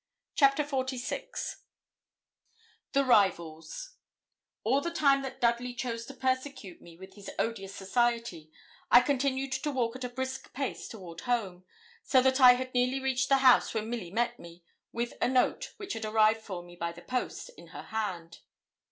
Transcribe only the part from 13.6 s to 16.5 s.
when Milly met me, with a note which had arrived